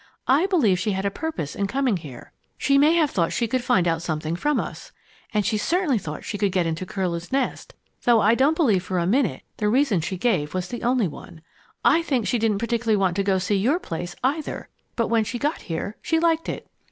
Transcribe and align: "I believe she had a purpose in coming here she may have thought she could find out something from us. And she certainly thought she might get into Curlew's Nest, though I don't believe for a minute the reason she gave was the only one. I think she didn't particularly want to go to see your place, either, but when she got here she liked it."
"I 0.27 0.47
believe 0.47 0.79
she 0.79 0.93
had 0.93 1.05
a 1.05 1.11
purpose 1.11 1.55
in 1.55 1.67
coming 1.67 1.97
here 1.97 2.31
she 2.57 2.75
may 2.79 2.95
have 2.95 3.11
thought 3.11 3.31
she 3.31 3.47
could 3.47 3.63
find 3.63 3.87
out 3.87 4.01
something 4.01 4.35
from 4.35 4.59
us. 4.59 4.91
And 5.31 5.45
she 5.45 5.59
certainly 5.59 5.99
thought 5.99 6.23
she 6.25 6.39
might 6.41 6.51
get 6.51 6.65
into 6.65 6.87
Curlew's 6.87 7.31
Nest, 7.31 7.75
though 8.01 8.19
I 8.19 8.33
don't 8.33 8.55
believe 8.57 8.81
for 8.81 8.97
a 8.97 9.05
minute 9.05 9.43
the 9.57 9.69
reason 9.69 10.01
she 10.01 10.17
gave 10.17 10.55
was 10.55 10.69
the 10.69 10.81
only 10.81 11.07
one. 11.07 11.41
I 11.85 12.01
think 12.01 12.25
she 12.25 12.39
didn't 12.39 12.57
particularly 12.57 12.97
want 12.97 13.15
to 13.17 13.23
go 13.23 13.35
to 13.35 13.39
see 13.39 13.57
your 13.57 13.77
place, 13.77 14.15
either, 14.23 14.69
but 14.95 15.09
when 15.09 15.23
she 15.23 15.37
got 15.37 15.61
here 15.69 15.97
she 16.01 16.19
liked 16.19 16.49
it." 16.49 16.65